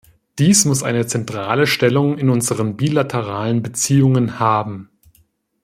[0.39, 4.89] Dies muss eine zentrale Stellung in unseren bilateralen Beziehungen haben.